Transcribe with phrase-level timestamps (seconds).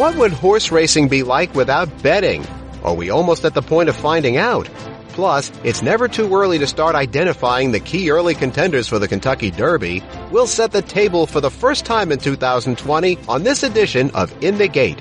[0.00, 2.46] What would horse racing be like without betting?
[2.82, 4.66] Are we almost at the point of finding out?
[5.10, 9.50] Plus, it's never too early to start identifying the key early contenders for the Kentucky
[9.50, 10.02] Derby.
[10.30, 14.56] We'll set the table for the first time in 2020 on this edition of In
[14.56, 14.96] the Gate.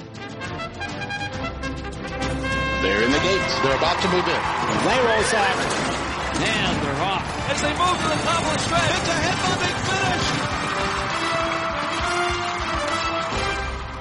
[2.81, 3.55] They're in the gates.
[3.63, 4.41] They're about to move in.
[4.83, 5.63] They roll out.
[6.43, 7.23] And they're off.
[7.49, 8.99] As they move to the top of the stretch.
[8.99, 9.78] It's a head-bumping finish.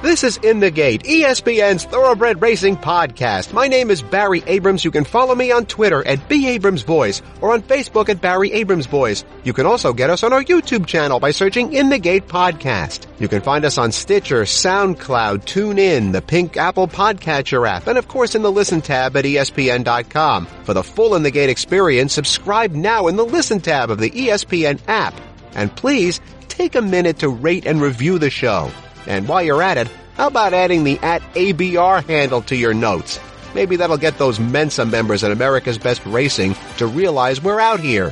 [0.00, 3.52] This is In the Gate, ESPN's Thoroughbred Racing podcast.
[3.52, 4.84] My name is Barry Abrams.
[4.84, 8.86] You can follow me on Twitter at B Abrams or on Facebook at Barry Abrams
[8.86, 9.24] Voice.
[9.42, 13.08] You can also get us on our YouTube channel by searching In the Gate Podcast.
[13.18, 18.06] You can find us on Stitcher, SoundCloud, TuneIn, the Pink Apple Podcatcher app, and of
[18.06, 20.46] course in the Listen tab at ESPN.com.
[20.62, 24.10] For the full In the Gate experience, subscribe now in the Listen tab of the
[24.10, 25.14] ESPN app.
[25.56, 28.70] And please, take a minute to rate and review the show.
[29.06, 33.20] And while you're at it, how about adding the at ABR handle to your notes?
[33.54, 38.10] Maybe that'll get those Mensa members at America's Best Racing to realize we're out here.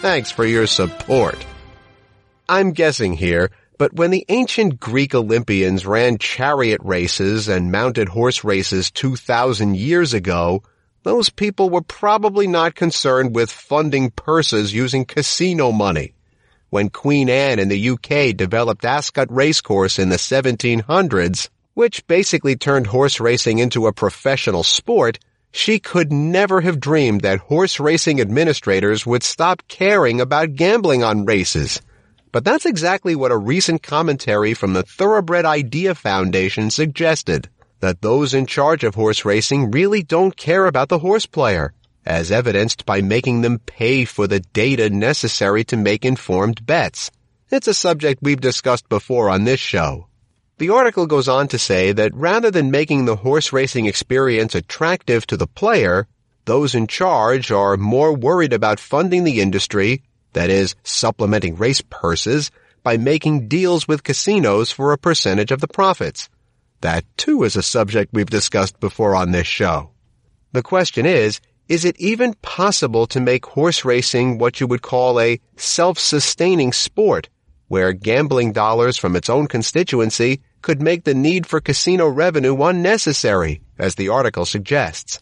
[0.00, 1.44] Thanks for your support.
[2.48, 8.44] I'm guessing here, but when the ancient Greek Olympians ran chariot races and mounted horse
[8.44, 10.62] races 2,000 years ago,
[11.02, 16.12] those people were probably not concerned with funding purses using casino money
[16.76, 22.88] when Queen Anne in the UK developed Ascot Racecourse in the 1700s, which basically turned
[22.88, 25.18] horse racing into a professional sport,
[25.50, 31.24] she could never have dreamed that horse racing administrators would stop caring about gambling on
[31.24, 31.80] races.
[32.30, 37.48] But that's exactly what a recent commentary from the Thoroughbred Idea Foundation suggested,
[37.80, 41.72] that those in charge of horse racing really don't care about the horse player
[42.06, 47.10] as evidenced by making them pay for the data necessary to make informed bets.
[47.50, 50.06] It's a subject we've discussed before on this show.
[50.58, 55.26] The article goes on to say that rather than making the horse racing experience attractive
[55.26, 56.06] to the player,
[56.46, 60.02] those in charge are more worried about funding the industry,
[60.32, 62.50] that is, supplementing race purses,
[62.82, 66.28] by making deals with casinos for a percentage of the profits.
[66.80, 69.90] That too is a subject we've discussed before on this show.
[70.52, 75.18] The question is, is it even possible to make horse racing what you would call
[75.18, 77.28] a self-sustaining sport,
[77.68, 83.60] where gambling dollars from its own constituency could make the need for casino revenue unnecessary,
[83.78, 85.18] as the article suggests?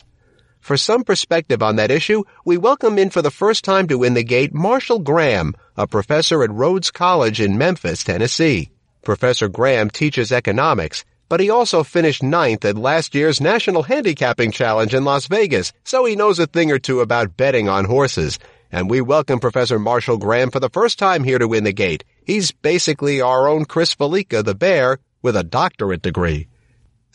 [0.61, 4.15] For some perspective on that issue, we welcome in for the first time to In
[4.15, 8.71] the Gate Marshall Gramm, a professor at Rhodes College in Memphis, Tennessee.
[9.03, 11.05] Professor Gramm teaches economics
[11.35, 16.05] but he also finished ninth at last year's National Handicapping Challenge in Las Vegas, so
[16.05, 18.39] he knows a thing or two about betting on horses.
[18.71, 22.05] And we welcome Professor Marshall Gramm for the first time here to In the Gate.
[22.25, 26.47] He's basically our own Chris Fallica, the bear, with a doctorate degree.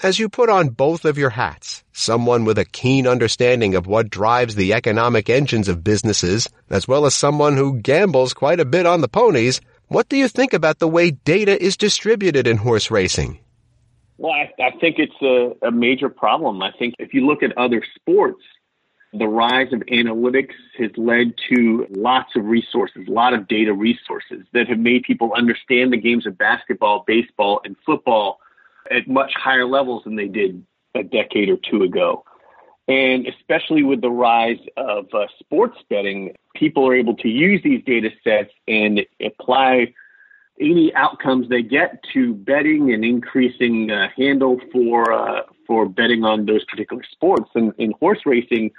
[0.03, 4.09] As you put on both of your hats, someone with a keen understanding of what
[4.09, 8.85] drives the economic engines of businesses, as well as someone who gambles quite a bit
[8.85, 12.91] on the ponies, what do you think about the way data is distributed in horse
[12.91, 13.39] racing?
[14.19, 16.61] Well, I, I think it's a, a major problem.
[16.61, 18.43] I think if you look at other sports,
[19.13, 24.43] the rise of analytics has led to lots of resources, a lot of data resources
[24.51, 28.39] that have made people understand the games of basketball, baseball, and football
[28.91, 30.65] at much higher levels than they did
[30.95, 32.25] a decade or two ago.
[32.89, 37.83] And especially with the rise of uh, sports betting, people are able to use these
[37.85, 39.93] data sets and apply
[40.59, 46.45] any outcomes they get to betting and increasing uh, handle for uh, for betting on
[46.45, 47.49] those particular sports.
[47.55, 48.71] And in horse racing,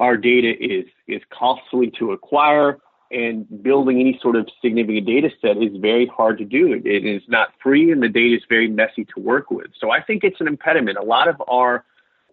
[0.00, 2.78] our data is is costly to acquire,
[3.10, 6.72] and building any sort of significant data set is very hard to do.
[6.72, 9.68] It, it is not free, and the data is very messy to work with.
[9.80, 10.98] So I think it's an impediment.
[10.98, 11.84] A lot of our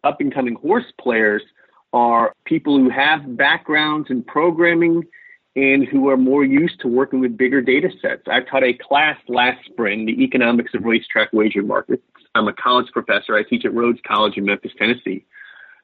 [0.03, 1.41] up and coming horse players
[1.93, 5.03] are people who have backgrounds in programming
[5.55, 8.23] and who are more used to working with bigger data sets.
[8.27, 12.03] I taught a class last spring, the economics of racetrack wager markets.
[12.35, 13.35] I'm a college professor.
[13.35, 15.25] I teach at Rhodes College in Memphis, Tennessee.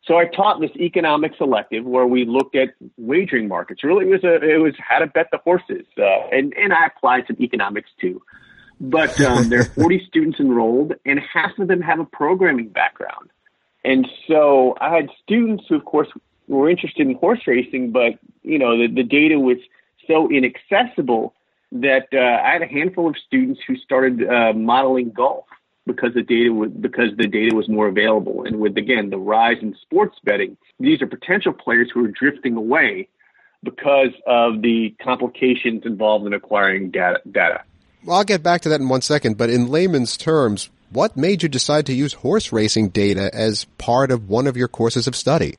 [0.05, 3.83] So I taught this economics elective where we looked at wagering markets.
[3.83, 6.87] Really, it was a, it was how to bet the horses, uh, and and I
[6.87, 8.21] applied some economics too.
[8.79, 13.29] But um, there are 40 students enrolled, and half of them have a programming background.
[13.83, 16.07] And so I had students who, of course,
[16.49, 19.57] were interested in horse racing, but you know the, the data was
[20.07, 21.33] so inaccessible
[21.71, 25.45] that uh, I had a handful of students who started uh, modeling golf
[25.85, 28.43] because the data was because the data was more available.
[28.43, 32.55] And with again the rise in sports betting, these are potential players who are drifting
[32.55, 33.07] away
[33.63, 37.21] because of the complications involved in acquiring data.
[37.29, 37.63] data.
[38.05, 41.43] Well, I'll get back to that in one second, but in layman's terms, What made
[41.43, 45.15] you decide to use horse racing data as part of one of your courses of
[45.15, 45.55] study?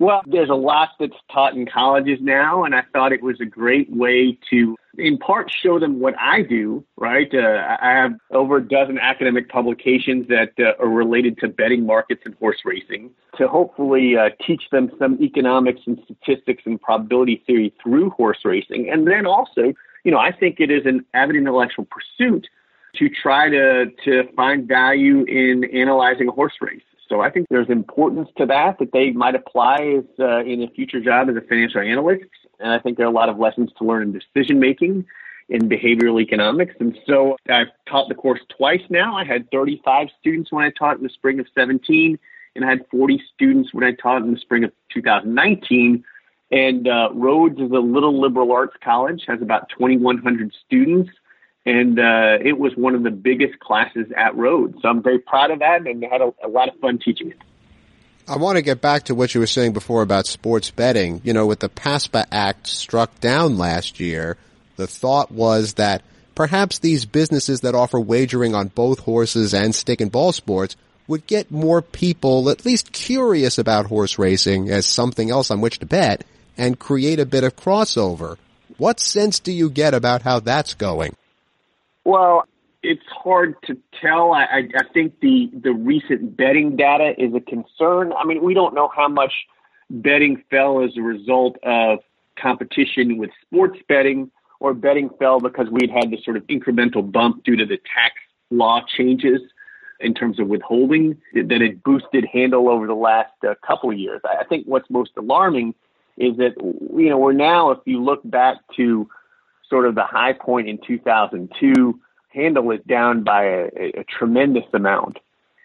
[0.00, 3.44] Well, there's a lot that's taught in colleges now, and I thought it was a
[3.44, 7.28] great way to, in part, show them what I do, right?
[7.34, 12.22] Uh, I have over a dozen academic publications that uh, are related to betting markets
[12.24, 17.74] and horse racing to hopefully uh, teach them some economics and statistics and probability theory
[17.82, 18.88] through horse racing.
[18.90, 19.74] And then also,
[20.04, 22.46] you know, I think it is an avid intellectual pursuit
[22.94, 26.82] to try to, to find value in analyzing a horse race.
[27.08, 30.68] So I think there's importance to that that they might apply as, uh, in a
[30.68, 32.24] future job as a financial analyst.
[32.60, 35.06] And I think there are a lot of lessons to learn in decision making
[35.48, 36.74] in behavioral economics.
[36.80, 39.16] And so I've taught the course twice now.
[39.16, 42.18] I had 35 students when I taught in the spring of 17,
[42.54, 46.04] and I had 40 students when I taught in the spring of 2019.
[46.50, 51.10] And uh, Rhodes is a little liberal arts college, has about 2,100 students
[51.66, 54.78] and uh, it was one of the biggest classes at Rhodes.
[54.82, 57.38] So I'm very proud of that, and had a, a lot of fun teaching it.
[58.26, 61.22] I want to get back to what you were saying before about sports betting.
[61.24, 64.36] You know, with the PASPA Act struck down last year,
[64.76, 66.02] the thought was that
[66.34, 70.76] perhaps these businesses that offer wagering on both horses and stick and ball sports
[71.06, 75.78] would get more people at least curious about horse racing as something else on which
[75.78, 76.22] to bet
[76.58, 78.36] and create a bit of crossover.
[78.76, 81.16] What sense do you get about how that's going?
[82.04, 82.44] Well,
[82.82, 84.32] it's hard to tell.
[84.32, 88.12] I, I, I think the, the recent betting data is a concern.
[88.12, 89.32] I mean, we don't know how much
[89.90, 91.98] betting fell as a result of
[92.40, 94.30] competition with sports betting
[94.60, 98.14] or betting fell because we'd had this sort of incremental bump due to the tax
[98.50, 99.40] law changes
[100.00, 104.20] in terms of withholding that had boosted handle over the last uh, couple of years.
[104.24, 105.74] I think what's most alarming
[106.16, 106.54] is that
[106.96, 109.08] you know we're now, if you look back to
[109.68, 112.00] sort of the high point in 2002.
[112.30, 115.18] Handle is down by a, a, a tremendous amount.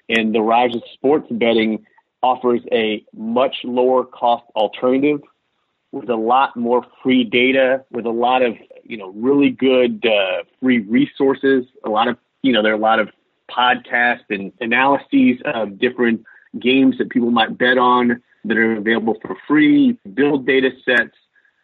[0.09, 1.85] And the rise of sports betting
[2.21, 5.21] offers a much lower cost alternative
[5.91, 10.43] with a lot more free data, with a lot of, you know, really good uh,
[10.59, 11.65] free resources.
[11.85, 13.09] A lot of, you know, there are a lot of
[13.49, 16.23] podcasts and analyses of different
[16.59, 21.15] games that people might bet on that are available for free, build data sets,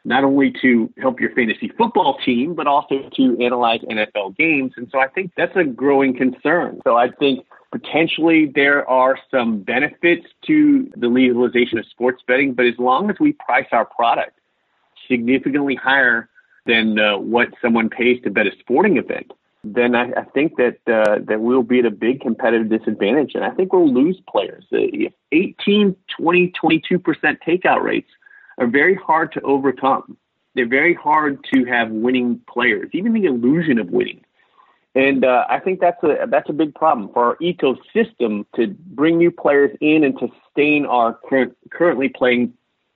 [0.06, 4.74] not only to help your fantasy football team, but also to analyze NFL games.
[4.78, 6.80] And so I think that's a growing concern.
[6.84, 12.66] So I think potentially there are some benefits to the legalization of sports betting, but
[12.66, 14.40] as long as we price our product
[15.08, 16.30] significantly higher
[16.66, 19.32] than uh, what someone pays to bet a sporting event,
[19.64, 23.44] then I, I think that uh, that we'll be at a big competitive disadvantage, and
[23.44, 24.64] I think we'll lose players.
[24.72, 28.10] Uh, 18, 20, 22 percent takeout rates
[28.60, 30.18] are very hard to overcome.
[30.54, 34.24] They're very hard to have winning players, even the illusion of winning.
[34.96, 39.18] And uh, I think that's a that's a big problem for our ecosystem to bring
[39.18, 42.54] new players in and to sustain our current, currently playing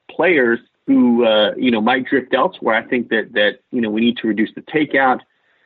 [0.10, 2.76] players who uh, you know might drift elsewhere.
[2.76, 5.20] I think that that you know we need to reduce the takeout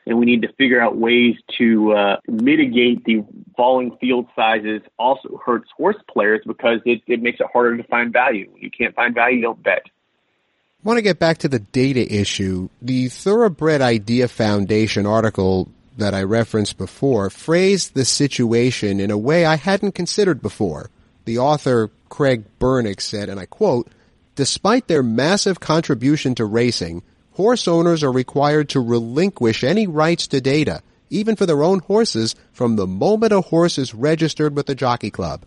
[0.08, 3.22] and we need to figure out ways to uh, mitigate the
[3.56, 8.10] falling field sizes also hurts horse players because it, it makes it harder to find
[8.10, 8.48] value.
[8.50, 9.82] When you can't find value, you don't bet.
[9.84, 12.70] I want to get back to the data issue.
[12.80, 15.68] The Thoroughbred Idea Foundation article
[15.98, 20.90] that I referenced before phrased the situation in a way I hadn't considered before.
[21.26, 23.90] The author, Craig Bernick, said, and I quote,
[24.36, 27.02] Despite their massive contribution to racing,
[27.38, 32.34] horse owners are required to relinquish any rights to data, even for their own horses,
[32.50, 35.44] from the moment a horse is registered with the jockey club.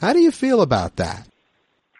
[0.00, 1.28] How do you feel about that?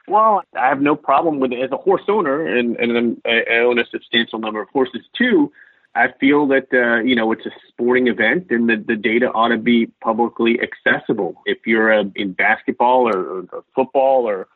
[0.09, 3.79] Well, I have no problem with it as a horse owner, and, and I own
[3.79, 5.53] a substantial number of horses too.
[5.95, 9.49] I feel that uh, you know it's a sporting event, and the, the data ought
[9.51, 11.41] to be publicly accessible.
[11.47, 14.49] If you're uh, in basketball or, or football or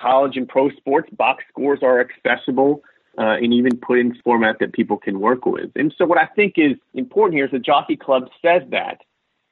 [0.00, 2.82] college and pro sports, box scores are accessible
[3.18, 5.70] uh, and even put in format that people can work with.
[5.76, 9.02] And so what I think is important here is the Jockey Club says that,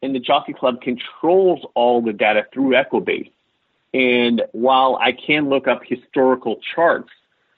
[0.02, 3.30] and the Jockey Club controls all the data through Equibase.
[3.94, 7.10] And while I can look up historical charts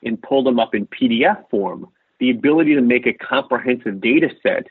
[0.02, 4.66] and pull them up in PDF form, the ability to make a comprehensive data set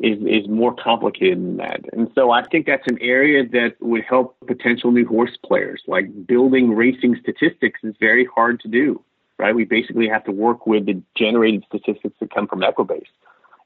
[0.00, 1.80] is, is more complicated than that.
[1.92, 5.82] And so I think that's an area that would help potential new horse players.
[5.86, 9.02] Like building racing statistics is very hard to do
[9.38, 9.54] right?
[9.54, 13.06] We basically have to work with the generated statistics that come from Equibase.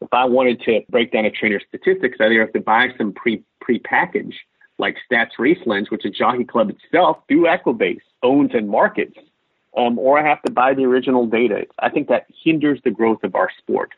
[0.00, 3.12] If I wanted to break down a trainer's statistics, I either have to buy some
[3.12, 4.36] pre pre-package
[4.78, 9.16] like Stats Race Lens, which the Jockey Club itself through Equibase owns and markets,
[9.76, 11.66] um, or I have to buy the original data.
[11.78, 13.92] I think that hinders the growth of our sport.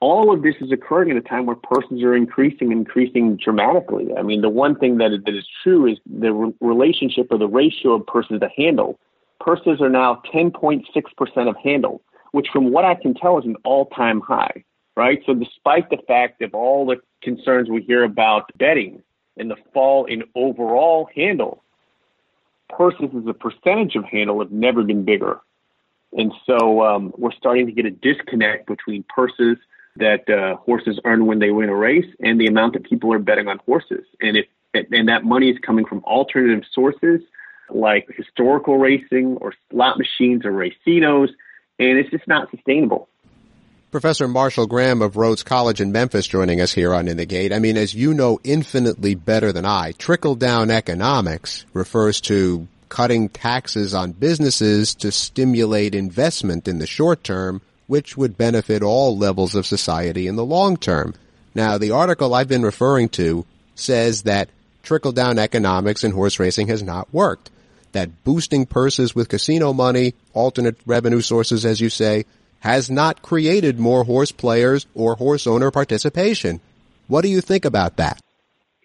[0.00, 4.08] all of this is occurring at a time where purses are increasing, increasing dramatically.
[4.16, 7.48] I mean, the one thing that that is true is the re- relationship or the
[7.48, 8.98] ratio of purses to handle.
[9.40, 10.84] Purses are now 10.6%
[11.48, 12.02] of handle,
[12.32, 14.64] which from what I can tell is an all-time high,
[14.96, 15.20] right?
[15.26, 19.02] So despite the fact of all the concerns we hear about betting
[19.36, 21.62] and the fall in overall handle,
[22.68, 25.40] purses as a percentage of handle have never been bigger.
[26.16, 29.58] And so um, we're starting to get a disconnect between purses
[29.96, 33.18] that uh, horses earn when they win a race and the amount that people are
[33.18, 34.04] betting on horses.
[34.20, 37.22] And if and that money is coming from alternative sources
[37.70, 41.28] like historical racing or slot machines or racinos,
[41.78, 43.08] and it's just not sustainable.
[43.90, 47.52] Professor Marshall Gramm of Rhodes College in Memphis joining us here on In the Gate.
[47.52, 53.28] I mean, as you know infinitely better than I, trickle down economics refers to cutting
[53.28, 59.54] taxes on businesses to stimulate investment in the short term, which would benefit all levels
[59.54, 61.14] of society in the long term.
[61.54, 63.46] Now, the article I've been referring to
[63.76, 64.50] says that
[64.82, 67.50] trickle down economics in horse racing has not worked.
[67.96, 72.26] That boosting purses with casino money, alternate revenue sources, as you say,
[72.60, 76.60] has not created more horse players or horse owner participation.
[77.06, 78.20] What do you think about that?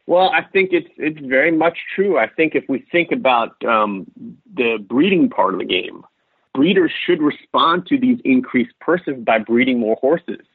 [0.08, 2.18] Well, I think it's it's very much true.
[2.18, 4.10] I think if we think about um,
[4.54, 6.06] the breeding part of the game,
[6.54, 10.46] breeders should respond to these increased purses by breeding more horses.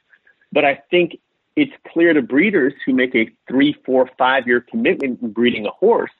[0.50, 1.18] But I think
[1.56, 5.72] it's clear to breeders who make a three, four, five year commitment in breeding a
[5.72, 6.12] horse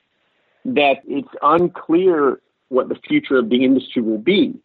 [0.65, 4.59] that it's unclear what the future of the industry will be.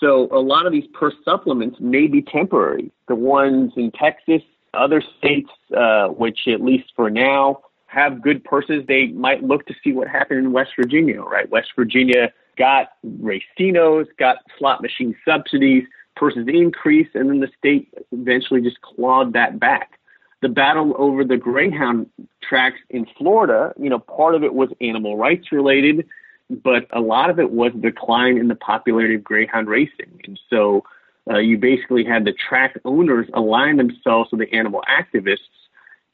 [0.00, 2.92] So a lot of these purse supplements may be temporary.
[3.08, 4.42] The ones in Texas,
[4.74, 9.74] other states, uh, which at least for now have good purses, they might look to
[9.82, 11.50] see what happened in West Virginia, right?
[11.50, 15.84] West Virginia got racinos, got slot machine subsidies,
[16.16, 19.97] purses increased, and then the state eventually just clawed that back.
[20.40, 22.08] The battle over the Greyhound
[22.42, 26.06] tracks in Florida, you know, part of it was animal rights related,
[26.48, 30.20] but a lot of it was decline in the popularity of Greyhound racing.
[30.24, 30.84] And so
[31.30, 35.38] uh, you basically had the track owners align themselves with the animal activists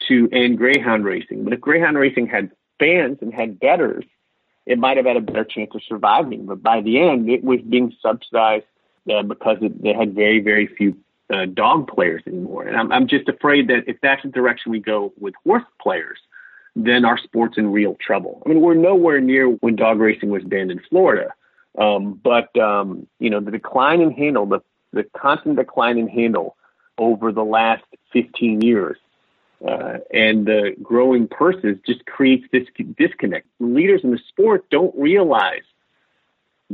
[0.08, 1.44] to end greyhound racing.
[1.44, 4.04] But if greyhound racing had fans and had bettors,
[4.66, 6.46] it might have had a better chance of surviving.
[6.46, 8.64] But by the end, it was being subsidized
[9.12, 10.96] uh, because it, they had very, very few
[11.32, 12.64] uh, dog players anymore.
[12.64, 16.18] And I'm, I'm just afraid that if that's the direction we go with horse players,
[16.76, 18.42] then our sport's in real trouble.
[18.44, 21.32] I mean, we're nowhere near when dog racing was banned in Florida.
[21.78, 24.60] Um, but, um, you know, the decline in handle, the,
[24.92, 26.56] the constant decline in handle
[26.98, 28.96] over the last 15 years
[29.66, 32.66] uh, and the growing purses just creates this
[32.98, 33.46] disconnect.
[33.60, 35.62] Leaders in the sport don't realize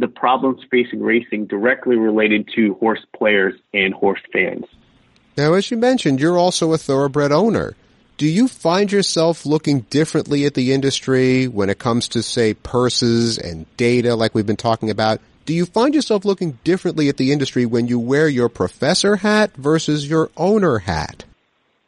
[0.00, 4.64] the problems facing racing directly related to horse players and horse fans.
[5.37, 7.75] Now, as you mentioned, you're also a thoroughbred owner.
[8.16, 13.38] Do you find yourself looking differently at the industry when it comes to, say, purses
[13.38, 15.21] and data like we've been talking about?
[15.47, 19.57] Do you find yourself looking differently at the industry when you wear your professor hat
[19.57, 21.25] versus your owner hat?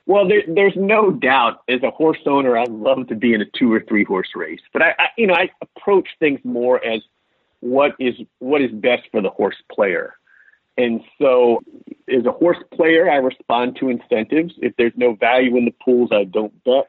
[0.07, 3.45] Well, there, there's no doubt as a horse owner, I'd love to be in a
[3.45, 7.03] two or three horse race, but I, I, you know, I approach things more as
[7.63, 10.15] what is what is best for the horse player.
[10.77, 11.63] And so,
[12.09, 14.55] as a horse player, I respond to incentives.
[14.59, 16.89] If there's no value in the pools, I don't bet.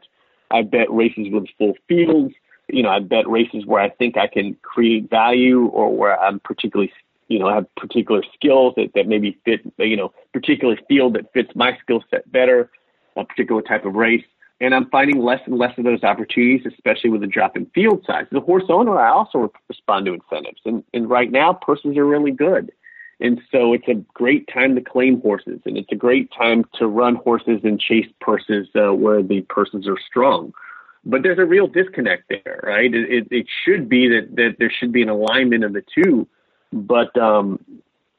[0.51, 2.34] I bet races with full fields.
[2.70, 6.39] You know, I bet races where I think I can create value or where I'm
[6.39, 6.94] particularly,
[7.27, 11.51] you know, have particular skills that, that maybe fit, you know, particular field that fits
[11.56, 12.70] my skill set better
[13.15, 14.25] a particular type of race.
[14.63, 18.05] And I'm finding less and less of those opportunities, especially with the drop in field
[18.08, 18.27] size.
[18.32, 20.62] A horse owner, I also respond to incentives.
[20.63, 22.72] And, and right now, purses are really good.
[23.20, 26.88] And so it's a great time to claim horses, and it's a great time to
[26.88, 30.53] run horses and chase purses uh, where the purses are strong.
[31.03, 32.93] But there's a real disconnect there, right?
[32.93, 36.25] It, it, it should be that, that there should be an alignment of the two.
[36.72, 37.60] But, um,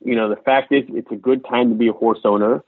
[0.04, 2.62] you know, the fact is, it's a good time to be a horse owner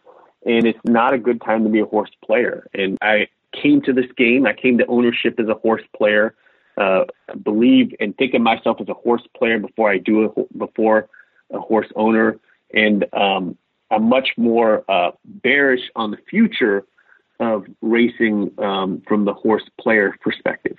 [0.47, 2.69] and it's not a good time to be a horse player.
[2.73, 3.27] And I
[3.61, 6.35] came to this game, I came to ownership as a horse player,
[6.77, 7.05] uh,
[7.43, 11.09] believe and think of myself as a horse player before I do a, before
[11.53, 12.39] a horse owner,
[12.75, 13.57] and um,
[13.91, 16.85] I'm much more uh, bearish on the future
[17.41, 20.77] of racing um, from the horse player perspective.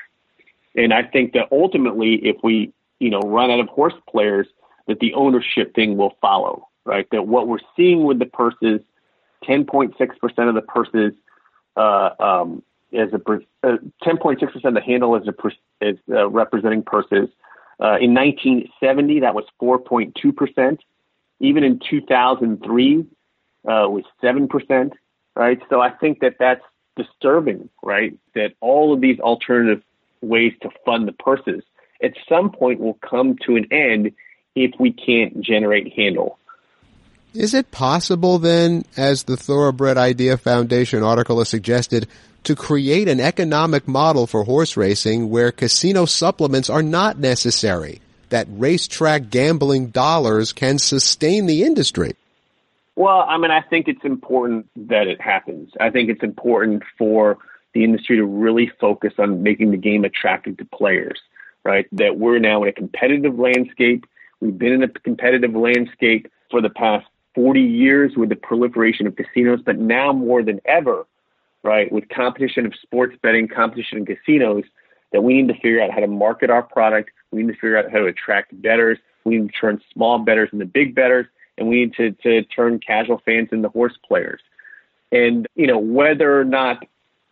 [0.76, 4.48] And I think that ultimately, if we you know run out of horse players,
[4.88, 6.68] that the ownership thing will follow.
[6.86, 8.80] Right, that what we're seeing with the purses
[9.44, 9.94] 10.6%
[10.50, 11.14] of the purses
[11.76, 12.64] uh, um,
[12.94, 17.30] as a 10.6% uh, of the handle is a is uh, representing purses.
[17.80, 20.80] Uh, in 1970, that was 4.2%.
[21.40, 23.06] Even in 2003, uh,
[23.66, 24.92] was 7%
[25.38, 25.62] right?
[25.70, 26.64] So I think that that's
[26.96, 28.18] disturbing, right?
[28.34, 29.84] That all of these alternative
[30.22, 31.64] ways to fund the purses
[32.02, 34.12] at some point will come to an end
[34.56, 36.40] if we can't generate handle.
[37.34, 42.08] Is it possible then, as the Thoroughbred Idea Foundation article has suggested,
[42.48, 48.00] to create an economic model for horse racing where casino supplements are not necessary?
[48.30, 52.16] That racetrack gambling dollars can sustain the industry?
[52.96, 55.72] Well, I mean, I think it's important that it happens.
[55.80, 57.38] I think it's important for
[57.74, 61.20] the industry to really focus on making the game attractive to players,
[61.66, 61.86] right?
[61.92, 64.06] That we're now in a competitive landscape.
[64.40, 69.18] We've been in a competitive landscape for the past 40 years with the proliferation of
[69.18, 71.06] casinos, but now more than ever,
[71.68, 74.64] right, with competition of sports betting, competition in casinos,
[75.12, 77.12] that we need to figure out how to market our product.
[77.32, 78.98] We need to figure out how to attract bettors.
[79.26, 82.80] We need to turn small bettors into big bettors, and we need to, to turn
[82.80, 84.42] casual fans into horse players.
[85.12, 86.86] And, you know, whether or not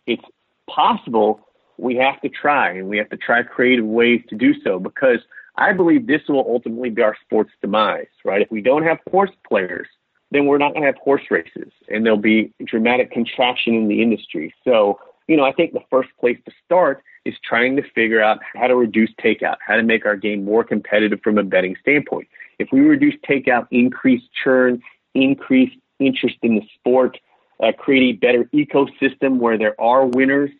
[0.06, 0.24] it's
[0.68, 1.40] possible,
[1.78, 5.20] we have to try, and we have to try creative ways to do so because–
[5.58, 8.42] I believe this will ultimately be our sport's demise, right?
[8.42, 9.88] If we don't have horse players,
[10.30, 14.02] then we're not going to have horse races and there'll be dramatic contraction in the
[14.02, 14.54] industry.
[14.64, 18.38] So, you know, I think the first place to start is trying to figure out
[18.54, 22.28] how to reduce takeout, how to make our game more competitive from a betting standpoint.
[22.58, 24.82] If we reduce takeout, increase churn,
[25.14, 27.18] increase interest in the sport,
[27.60, 30.50] uh, create a better ecosystem where there are winners,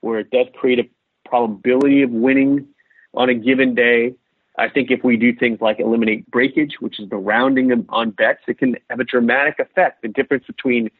[0.00, 2.66] where it does create a probability of winning
[3.14, 4.14] on a given day,
[4.58, 8.40] I think if we do things like eliminate breakage, which is the rounding on bets,
[8.48, 10.02] it can have a dramatic effect.
[10.02, 10.90] The difference between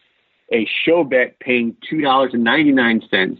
[0.53, 3.39] a show bet paying $2.99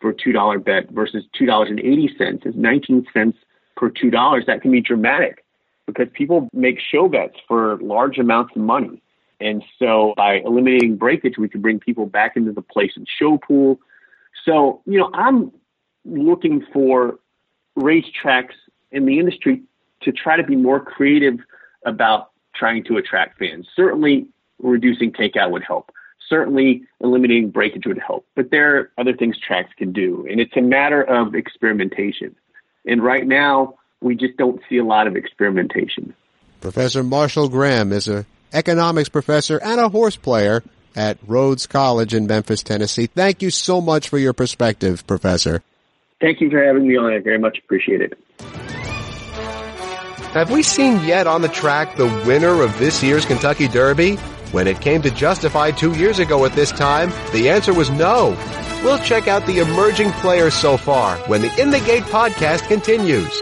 [0.00, 3.38] for a $2 bet versus $2.80 is 19 cents
[3.76, 4.46] per $2.
[4.46, 5.44] That can be dramatic
[5.86, 9.02] because people make show bets for large amounts of money.
[9.40, 13.38] And so by eliminating breakage, we can bring people back into the place and show
[13.38, 13.78] pool.
[14.44, 15.52] So, you know, I'm
[16.04, 17.18] looking for
[17.78, 18.54] racetracks
[18.92, 19.62] in the industry
[20.02, 21.38] to try to be more creative
[21.84, 23.66] about trying to attract fans.
[23.74, 24.26] Certainly,
[24.58, 25.90] reducing takeout would help.
[26.28, 28.26] Certainly, eliminating breakage would help.
[28.34, 32.34] But there are other things tracks can do, and it's a matter of experimentation.
[32.86, 36.14] And right now, we just don't see a lot of experimentation.
[36.60, 40.62] Professor Marshall Gramm is an economics professor and a horse player
[40.96, 43.06] at Rhodes College in Memphis, Tennessee.
[43.06, 45.62] Thank you so much for your perspective, Professor.
[46.20, 47.12] Thank you for having me on.
[47.12, 48.18] I very much appreciate it.
[50.36, 54.16] Have we seen yet on the track the winner of this year's Kentucky Derby?
[54.52, 58.36] When it came to Justify two years ago at this time, the answer was no.
[58.84, 63.32] We'll check out the emerging players so far when the In the Gate podcast continues.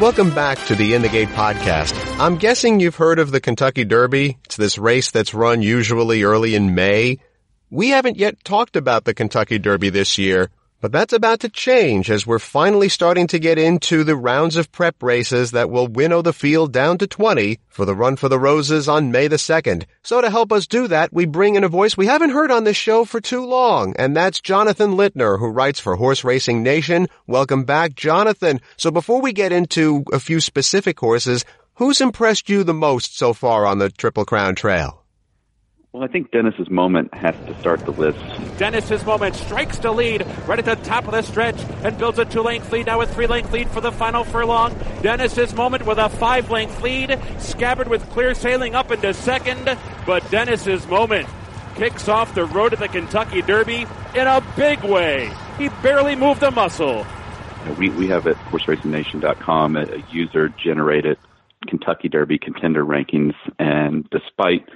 [0.00, 1.92] Welcome back to the In the Gate podcast.
[2.18, 4.38] I'm guessing you've heard of the Kentucky Derby.
[4.46, 7.18] It's this race that's run usually early in May.
[7.72, 12.10] We haven't yet talked about the Kentucky Derby this year, but that's about to change
[12.10, 16.20] as we're finally starting to get into the rounds of prep races that will winnow
[16.20, 19.84] the field down to 20 for the Run for the Roses on May the 2nd.
[20.02, 22.64] So to help us do that, we bring in a voice we haven't heard on
[22.64, 27.06] this show for too long, and that's Jonathan Lintner, who writes for Horse Racing Nation.
[27.28, 28.60] Welcome back, Jonathan.
[28.78, 33.32] So before we get into a few specific horses, who's impressed you the most so
[33.32, 34.99] far on the Triple Crown Trail?
[35.92, 38.18] Well, I think Dennis's moment has to start the list.
[38.58, 42.24] Dennis's moment strikes to lead right at the top of the stretch and builds a
[42.24, 44.72] two length lead now with three length lead for the final furlong.
[45.02, 47.18] Dennis's moment with a five length lead.
[47.40, 49.76] Scabbard with clear sailing up into second,
[50.06, 51.28] but Dennis's moment
[51.74, 55.32] kicks off the road to the Kentucky Derby in a big way.
[55.58, 57.04] He barely moved a muscle.
[57.78, 61.18] We, we have at horseracingnation.com a, a user generated
[61.66, 64.68] Kentucky Derby contender rankings, and despite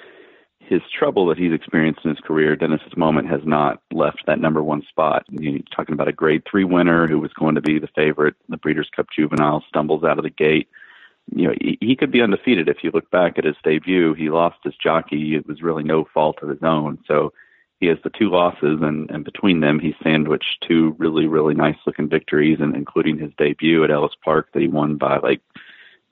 [0.68, 4.62] his trouble that he's experienced in his career, Dennis's moment has not left that number
[4.62, 5.24] one spot.
[5.30, 8.34] You're talking about a grade three winner who was going to be the favorite.
[8.48, 10.68] The Breeders' Cup Juvenile stumbles out of the gate.
[11.34, 14.14] You know, he, could be undefeated if you look back at his debut.
[14.14, 15.34] He lost his jockey.
[15.36, 16.98] It was really no fault of his own.
[17.06, 17.32] So
[17.80, 21.76] he has the two losses, and, and between them, he sandwiched two really, really nice
[21.86, 25.40] looking victories, and including his debut at Ellis Park that he won by like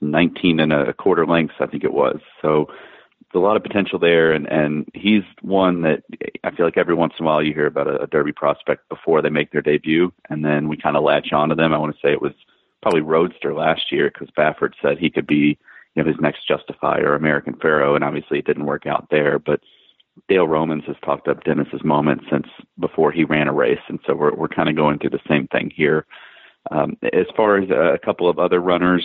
[0.01, 2.19] 19 and a quarter lengths, I think it was.
[2.41, 2.69] So
[3.35, 6.03] a lot of potential there, and and he's one that
[6.43, 8.87] I feel like every once in a while you hear about a, a Derby prospect
[8.89, 11.73] before they make their debut, and then we kind of latch onto them.
[11.73, 12.33] I want to say it was
[12.81, 15.57] probably Roadster last year because Baffert said he could be
[15.95, 19.39] you know his next Justify or American Pharoah, and obviously it didn't work out there,
[19.39, 19.61] but.
[20.29, 22.45] Dale Romans has talked up Dennis's moment since
[22.79, 25.47] before he ran a race, and so we're we're kind of going through the same
[25.47, 26.05] thing here.
[26.69, 29.03] Um, as far as a couple of other runners,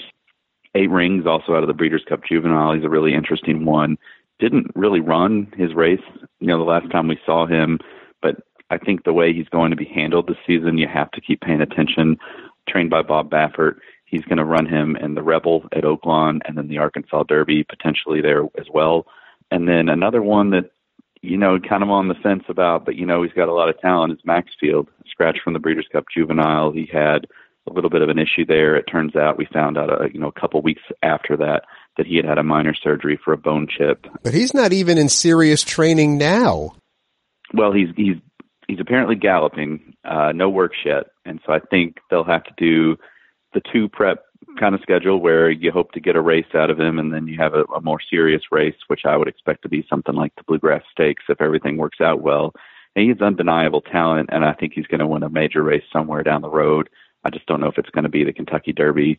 [0.75, 2.75] Eight Rings, also out of the Breeders' Cup Juvenile.
[2.75, 3.99] He's a really interesting one.
[4.39, 6.01] Didn't really run his race,
[6.41, 7.79] you know, the last time we saw him,
[8.23, 8.37] but
[8.71, 11.41] I think the way he's going to be handled this season, you have to keep
[11.41, 12.19] paying attention.
[12.69, 16.57] Trained by Bob Baffert, he's going to run him in the Rebel at Oaklawn and
[16.57, 19.07] then the Arkansas Derby potentially there as well.
[19.51, 20.71] And then another one that
[21.23, 23.69] you know, kind of on the fence about, but you know, he's got a lot
[23.69, 24.13] of talent.
[24.13, 26.73] Is Maxfield, scratch from the Breeders' Cup Juvenile.
[26.73, 27.27] He had
[27.67, 28.77] a little bit of an issue there.
[28.77, 31.65] It turns out we found out, a, you know, a couple weeks after that
[31.99, 34.07] that he had had a minor surgery for a bone chip.
[34.23, 36.77] But he's not even in serious training now.
[37.53, 38.17] Well, he's he's
[38.67, 42.97] he's apparently galloping, uh, no work yet, and so I think they'll have to do
[43.53, 44.25] the two prep
[44.59, 47.27] kind of schedule where you hope to get a race out of him and then
[47.27, 50.35] you have a, a more serious race, which I would expect to be something like
[50.37, 52.53] the Bluegrass Stakes if everything works out well.
[52.97, 56.23] And he's undeniable talent, and I think he's going to win a major race somewhere
[56.23, 56.89] down the road.
[57.25, 59.19] I just don't know if it's going to be the Kentucky Derby.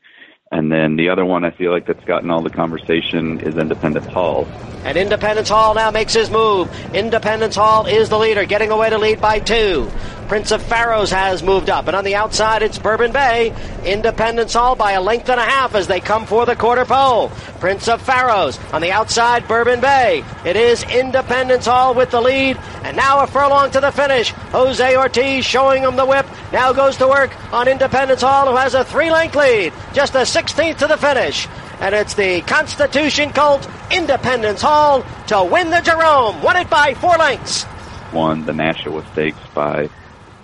[0.51, 4.07] And then the other one I feel like that's gotten all the conversation is Independence
[4.07, 4.47] Hall.
[4.83, 6.69] And Independence Hall now makes his move.
[6.95, 9.91] Independence Hall is the leader, getting away to lead by two.
[10.29, 13.51] Prince of Pharaohs has moved up, and on the outside it's Bourbon Bay.
[13.83, 17.29] Independence Hall by a length and a half as they come for the quarter pole.
[17.59, 20.23] Prince of Pharaohs on the outside, Bourbon Bay.
[20.45, 24.29] It is Independence Hall with the lead, and now a furlong to the finish.
[24.29, 26.27] Jose Ortiz showing him the whip.
[26.53, 30.77] Now goes to work on Independence Hall, who has a three-length lead, just a 16th
[30.77, 31.47] to the finish.
[31.79, 36.43] And it's the Constitution Colt Independence Hall to win the Jerome.
[36.43, 37.65] Won it by four lengths.
[38.13, 39.89] Won the Nashua Stakes by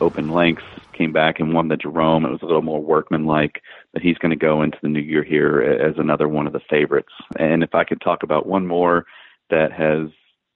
[0.05, 0.63] open lengths,
[0.93, 2.25] came back and won the Jerome.
[2.25, 5.23] It was a little more workmanlike, but he's going to go into the new year
[5.23, 7.11] here as another one of the favorites.
[7.39, 9.05] And if I could talk about one more
[9.49, 10.09] that has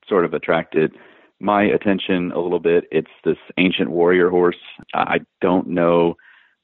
[0.07, 0.93] sort of attracted
[1.39, 4.59] my attention a little bit, it's this ancient warrior horse.
[4.93, 6.15] I don't know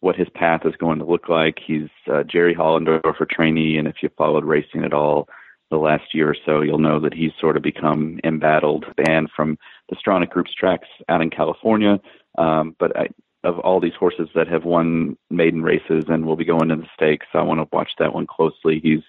[0.01, 1.57] what his path is going to look like.
[1.65, 5.27] He's uh, Jerry Hollendorfer trainee, and if you followed racing at all
[5.71, 9.57] the last year or so, you'll know that he's sort of become embattled, banned from
[9.89, 11.99] the Stronach Group's tracks out in California.
[12.37, 13.07] Um, but I,
[13.43, 16.87] of all these horses that have won maiden races and will be going to the
[16.95, 18.79] stakes, I want to watch that one closely.
[18.81, 19.03] He's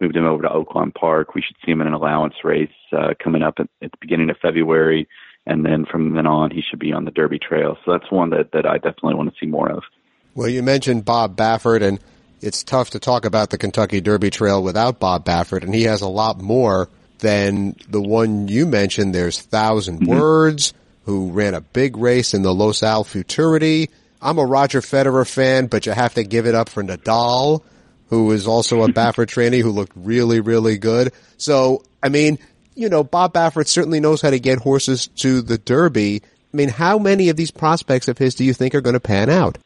[0.00, 1.34] moved him over to Oaklawn Park.
[1.34, 4.30] We should see him in an allowance race uh, coming up at, at the beginning
[4.30, 5.08] of February,
[5.46, 7.76] and then from then on, he should be on the Derby Trail.
[7.84, 9.82] So that's one that that I definitely want to see more of.
[10.34, 12.00] Well, you mentioned Bob Baffert, and
[12.40, 16.00] it's tough to talk about the Kentucky Derby Trail without Bob Baffert, and he has
[16.00, 19.14] a lot more than the one you mentioned.
[19.14, 20.10] There's 1000 mm-hmm.
[20.10, 20.74] Words
[21.04, 23.90] who ran a big race in the Los Al Futurity.
[24.20, 27.62] I'm a Roger Federer fan, but you have to give it up for Nadal,
[28.08, 31.12] who is also a Baffert trainee who looked really, really good.
[31.36, 32.38] So, I mean,
[32.74, 36.22] you know, Bob Baffert certainly knows how to get horses to the Derby.
[36.52, 39.00] I mean, how many of these prospects of his do you think are going to
[39.00, 39.58] pan out?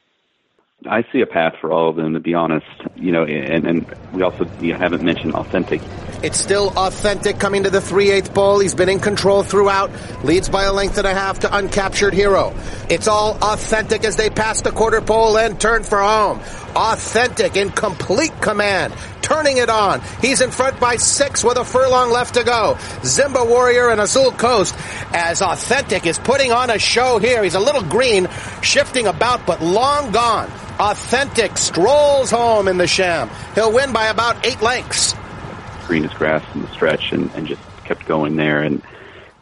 [0.87, 2.67] I see a path for all of them, to be honest.
[2.95, 5.81] You know, and, and we also you haven't mentioned authentic.
[6.23, 8.61] It's still authentic coming to the 3 8 bowl.
[8.61, 9.91] He's been in control throughout,
[10.25, 12.55] leads by a length and a half to uncaptured hero.
[12.89, 16.41] It's all authentic as they pass the quarter pole and turn for home.
[16.75, 20.01] Authentic in complete command, turning it on.
[20.21, 22.77] He's in front by six with a furlong left to go.
[23.03, 24.75] Zimba Warrior and Azul Coast
[25.13, 27.43] as authentic is putting on a show here.
[27.45, 28.29] He's a little green,
[28.63, 30.51] shifting about, but long gone.
[30.79, 33.31] Authentic strolls home in the sham.
[33.55, 35.15] He'll win by about eight lengths.
[35.87, 38.63] Green as grass in the stretch and, and just kept going there.
[38.63, 38.83] And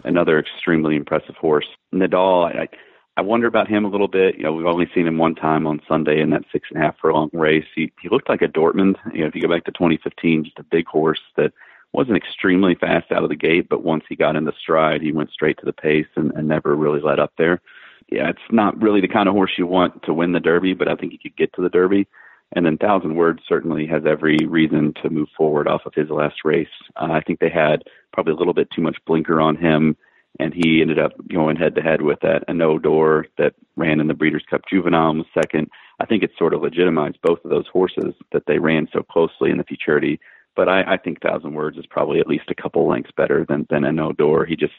[0.04, 1.66] another extremely impressive horse.
[1.92, 2.68] Nadal, I,
[3.16, 4.36] I wonder about him a little bit.
[4.36, 6.86] You know, we've only seen him one time on Sunday in that six and a
[6.86, 7.66] half furlong race.
[7.74, 8.96] He he looked like a Dortmund.
[9.12, 11.52] You know, if you go back to 2015, just a big horse that
[11.92, 15.30] wasn't extremely fast out of the gate, but once he got into stride, he went
[15.30, 17.60] straight to the pace and, and never really let up there
[18.08, 20.88] yeah, it's not really the kind of horse you want to win the Derby, but
[20.88, 22.06] I think he could get to the Derby.
[22.54, 26.44] And then Thousand Words certainly has every reason to move forward off of his last
[26.44, 26.68] race.
[26.94, 29.96] Uh, I think they had probably a little bit too much blinker on him,
[30.38, 34.06] and he ended up going head to head with that Anneau d'Or that ran in
[34.06, 35.68] the Breeders' Cup Juvenile in the second.
[35.98, 39.50] I think it sort of legitimized both of those horses that they ran so closely
[39.50, 40.20] in the futurity.
[40.54, 43.66] But I, I think Thousand Words is probably at least a couple lengths better than
[43.70, 44.44] than Anneau d'Or.
[44.46, 44.74] He just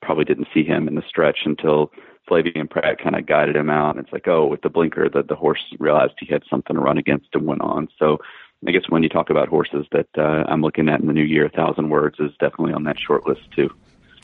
[0.00, 1.92] probably didn't see him in the stretch until
[2.28, 3.96] Flavien Prat kind of guided him out.
[3.96, 6.80] And it's like, oh, with the blinker, that the horse realized he had something to
[6.80, 7.88] run against and went on.
[7.98, 8.18] So
[8.66, 11.24] I guess when you talk about horses that uh, I'm looking at in the new
[11.24, 13.70] year, a thousand words is definitely on that short list too.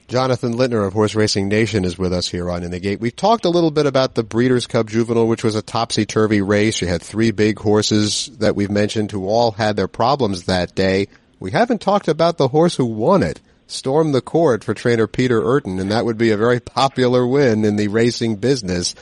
[0.07, 2.99] Jonathan Lintner of Horse Racing Nation is with us here on In the Gate.
[2.99, 6.81] We've talked a little bit about the Breeders' Cup Juvenile, which was a topsy-turvy race.
[6.81, 11.09] You had three big horses that we've mentioned who all had their problems that day.
[11.41, 15.41] We haven't talked about the horse who won it storm the court for trainer Peter
[15.41, 18.95] Eurton, and that would be a very popular win in the racing business,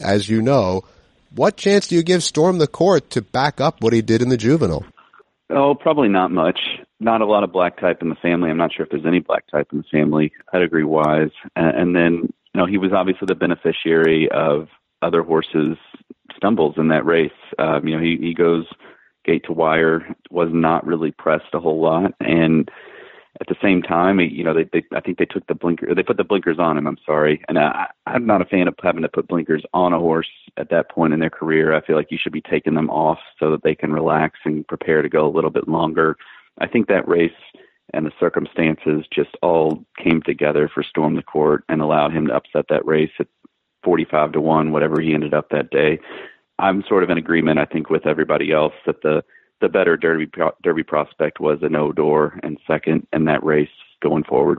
[0.00, 0.84] as you know.
[1.34, 4.28] What chance do you give Storm the Court to back up what he did in
[4.28, 4.84] the juvenile?
[5.50, 6.58] Oh, probably not much.
[7.00, 8.50] Not a lot of black type in the family.
[8.50, 11.32] I'm not sure if there's any black type in the family, pedigree wise.
[11.56, 14.68] And then, you know, he was obviously the beneficiary of
[15.02, 15.76] other horses'
[16.36, 17.30] stumbles in that race.
[17.58, 18.66] Um, you know, he, he goes
[19.24, 22.12] gate to wire, was not really pressed a whole lot.
[22.20, 22.70] And
[23.40, 26.02] at the same time, you know, they, they I think they took the blinker, they
[26.02, 26.86] put the blinkers on him.
[26.86, 29.98] I'm sorry, and I, I'm not a fan of having to put blinkers on a
[29.98, 31.74] horse at that point in their career.
[31.74, 34.66] I feel like you should be taking them off so that they can relax and
[34.66, 36.16] prepare to go a little bit longer.
[36.58, 37.32] I think that race
[37.92, 42.34] and the circumstances just all came together for Storm the Court and allowed him to
[42.34, 43.26] upset that race at
[43.82, 45.98] 45 to one, whatever he ended up that day.
[46.58, 49.24] I'm sort of in agreement, I think, with everybody else that the
[49.60, 50.30] the better Derby
[50.62, 53.68] Derby prospect was Anneau d'Or and second in that race
[54.02, 54.58] going forward.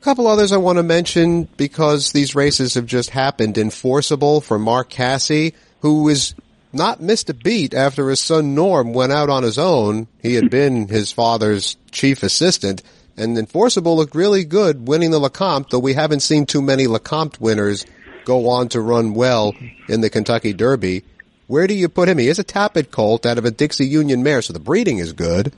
[0.00, 3.58] A couple others I want to mention because these races have just happened.
[3.58, 6.34] Enforceable for Mark Casse, who is
[6.72, 10.06] not missed a beat after his son Norm went out on his own.
[10.22, 12.82] He had been his father's chief assistant,
[13.16, 17.40] and Enforceable looked really good winning the Lecomte, though we haven't seen too many Lecomte
[17.40, 17.84] winners
[18.24, 19.54] go on to run well
[19.88, 21.02] in the Kentucky Derby.
[21.48, 22.18] Where do you put him?
[22.18, 25.14] He is a Tapit colt out of a Dixie Union mare, so the breeding is
[25.14, 25.54] good.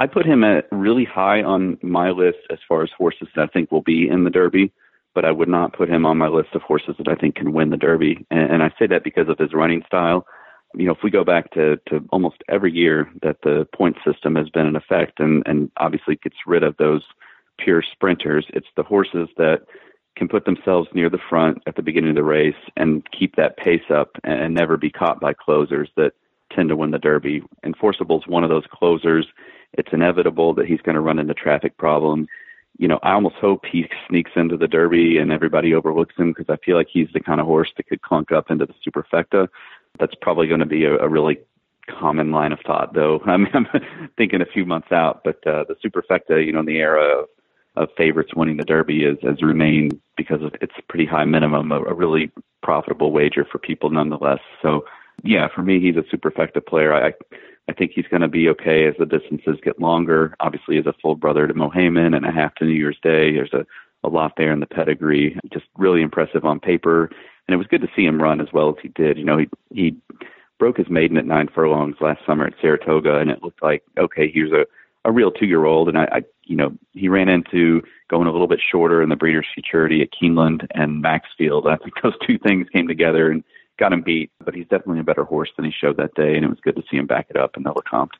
[0.00, 3.46] I put him at really high on my list as far as horses that I
[3.46, 4.72] think will be in the Derby,
[5.14, 7.52] but I would not put him on my list of horses that I think can
[7.52, 8.26] win the Derby.
[8.30, 10.26] And, and I say that because of his running style.
[10.74, 14.34] You know, if we go back to, to almost every year that the point system
[14.36, 17.02] has been in effect and, and obviously gets rid of those
[17.58, 19.66] pure sprinters, it's the horses that
[20.16, 23.56] can put themselves near the front at the beginning of the race and keep that
[23.56, 26.12] pace up and never be caught by closers that
[26.54, 27.42] tend to win the Derby.
[27.64, 29.26] Enforceable is one of those closers.
[29.72, 32.28] It's inevitable that he's going to run into traffic problems.
[32.78, 36.46] You know, I almost hope he sneaks into the Derby and everybody overlooks him because
[36.48, 39.48] I feel like he's the kind of horse that could clunk up into the Superfecta.
[39.98, 41.38] That's probably going to be a, a really
[41.88, 43.20] common line of thought, though.
[43.26, 43.66] I mean, I'm
[44.16, 47.28] thinking a few months out, but uh, the Superfecta, you know, in the era of
[47.76, 51.80] of favorites winning the Derby is, has remained because of its pretty high minimum, a,
[51.82, 52.30] a really
[52.62, 54.40] profitable wager for people nonetheless.
[54.62, 54.84] So,
[55.22, 56.94] yeah, for me, he's a superfecta player.
[56.94, 57.12] I
[57.68, 60.34] I think he's going to be okay as the distances get longer.
[60.40, 63.52] Obviously, as a full brother to Mohaymen and a half to New Year's Day, there's
[63.54, 63.64] a
[64.04, 65.38] a lot there in the pedigree.
[65.52, 67.04] Just really impressive on paper,
[67.48, 69.18] and it was good to see him run as well as he did.
[69.18, 69.96] You know, he he
[70.58, 74.30] broke his maiden at nine furlongs last summer at Saratoga, and it looked like okay,
[74.30, 74.66] here's a
[75.04, 78.32] a real two year old, and I, I, you know, he ran into going a
[78.32, 81.66] little bit shorter in the Breeders' Futurity at Keeneland and Maxfield.
[81.66, 83.44] I think those two things came together and
[83.78, 84.30] got him beat.
[84.44, 86.76] But he's definitely a better horse than he showed that day, and it was good
[86.76, 88.10] to see him back it up the Lecomte.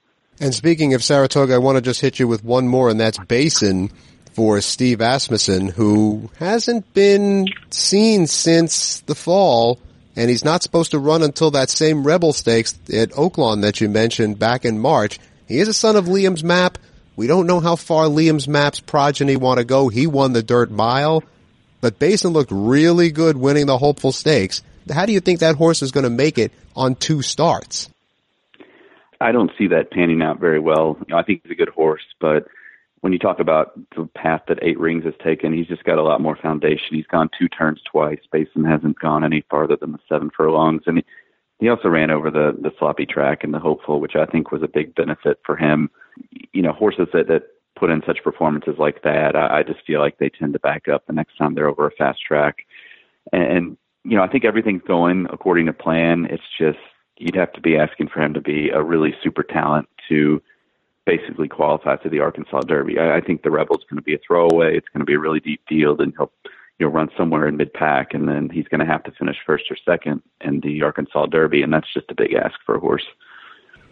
[0.41, 3.19] And speaking of Saratoga, I want to just hit you with one more, and that's
[3.19, 3.91] Basin
[4.33, 9.79] for Steve Asmussen, who hasn't been seen since the fall,
[10.17, 13.89] and he's not supposed to run until that same Rebel Stakes at Oaklawn that you
[13.89, 15.21] mentioned back in March.
[15.47, 16.79] He is a son of Liam's Map.
[17.17, 19.89] We don't know how far Liam's Map's progeny want to go.
[19.89, 21.23] He won the dirt mile,
[21.81, 24.63] but Basin looked really good winning the Hopeful Stakes.
[24.93, 27.89] How do you think that horse is going to make it on two starts?
[29.21, 30.97] I don't see that panning out very well.
[31.07, 32.47] You know, I think he's a good horse, but
[33.01, 36.03] when you talk about the path that Eight Rings has taken, he's just got a
[36.03, 36.89] lot more foundation.
[36.91, 38.19] He's gone two turns twice.
[38.33, 41.03] Basin hasn't gone any farther than the seven furlongs, and
[41.61, 44.63] he, also ran over the the sloppy track and the hopeful, which I think was
[44.63, 45.91] a big benefit for him.
[46.53, 47.43] You know, horses that that
[47.77, 50.89] put in such performances like that, I, I just feel like they tend to back
[50.89, 52.59] up the next time they're over a fast track.
[53.33, 56.27] And, and you know, I think everything's going according to plan.
[56.31, 56.79] It's just
[57.17, 60.43] you'd have to be asking for him to be a really super talent to
[61.07, 62.99] basically qualify for the Arkansas Derby.
[62.99, 64.77] I, I think the Rebel's going to be a throwaway.
[64.77, 66.33] It's going to be a really deep field, and he'll
[66.79, 69.37] you know run somewhere in mid pack, and then he's going to have to finish
[69.47, 72.81] first or second in the Arkansas Derby, and that's just a big ask for a
[72.81, 73.05] horse.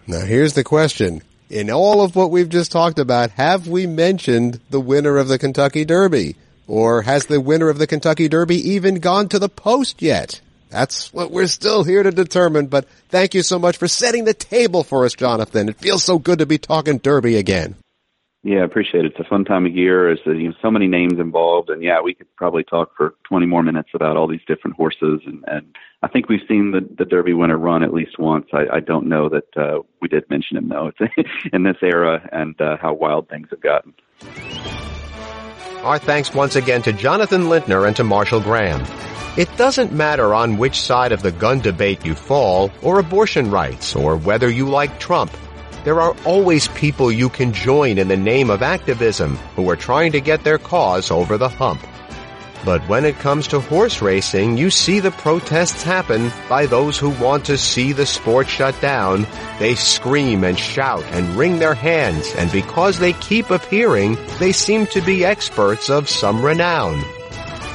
[0.07, 4.61] Now here's the question: In all of what we've just talked about, have we mentioned
[4.71, 8.97] the winner of the Kentucky Derby, or has the winner of the Kentucky Derby even
[8.97, 10.41] gone to the post yet?
[10.71, 14.33] That's what we're still here to determine, but thank you so much for setting the
[14.33, 15.69] table for us, Jonathan.
[15.69, 17.77] It feels so good to be talking Derby again.
[18.45, 19.13] Yeah, I appreciate it.
[19.13, 20.07] It's a fun time of year.
[20.07, 23.47] There's you know, so many names involved, and yeah, we could probably talk for 20
[23.47, 25.21] more minutes about all these different horses.
[25.25, 28.47] And, and I think we've seen the, the Derby winner run at least once.
[28.53, 30.91] I, I don't know that uh, we did mention him though.
[30.99, 33.95] It's in this era and uh, how wild things have gotten.
[35.85, 38.85] Our thanks once again to Jonathan Lintner and to Marshall Gramm.
[39.37, 43.97] It doesn't matter on which side of the gun debate you fall, or abortion rights,
[43.97, 45.33] or whether you like Trump.
[45.85, 50.13] There are always people you can join in the name of activism who are trying
[50.13, 51.83] to get their cause over the hump.
[52.65, 57.11] But when it comes to horse racing, you see the protests happen by those who
[57.11, 59.27] want to see the sport shut down.
[59.59, 64.87] They scream and shout and wring their hands, and because they keep appearing, they seem
[64.89, 67.03] to be experts of some renown.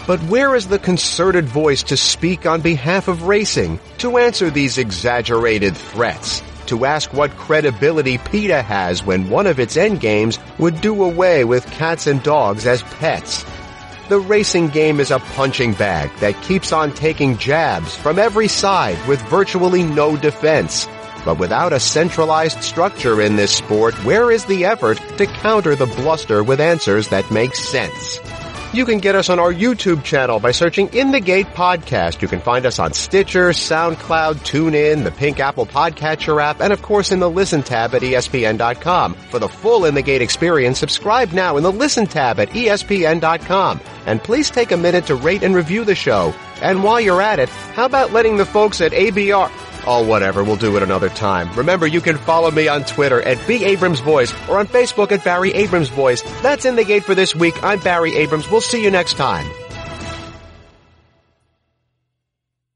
[0.08, 4.78] But where is the concerted voice to speak on behalf of racing, to answer these
[4.78, 11.04] exaggerated threats, to ask what credibility PETA has when one of its endgames would do
[11.04, 13.46] away with cats and dogs as pets?
[14.10, 18.98] The racing game is a punching bag that keeps on taking jabs from every side
[19.08, 20.88] with virtually no defense.
[21.26, 25.88] But without a centralized structure in this sport, where is the effort to counter the
[25.88, 28.20] bluster with answers that make sense?
[28.74, 32.22] You can get us on our YouTube channel by searching In the Gate Podcast.
[32.22, 36.82] You can find us on Stitcher, SoundCloud, TuneIn, the Pink Apple Podcatcher app, and of
[36.82, 39.14] course in the Listen tab at ESPN.com.
[39.14, 43.80] For the full In the Gate experience, subscribe now in the Listen tab at ESPN.com.
[44.06, 46.36] And please take a minute to rate and review the show.
[46.62, 49.50] And while you're at it, how about letting the folks at ABR
[49.90, 50.44] Oh, whatever.
[50.44, 51.52] We'll do it another time.
[51.54, 53.64] Remember, you can follow me on Twitter at B.
[53.64, 56.22] Abrams Voice or on Facebook at Barry Abrams Voice.
[56.42, 57.64] That's in the gate for this week.
[57.64, 58.52] I'm Barry Abrams.
[58.52, 59.50] We'll see you next time.